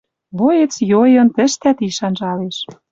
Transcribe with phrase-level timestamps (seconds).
[0.35, 2.57] Млоец йойын тӹш дӓ тиш анжалеш—